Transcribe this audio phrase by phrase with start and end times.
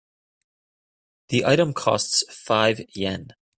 [1.27, 3.35] The item costs five Yen.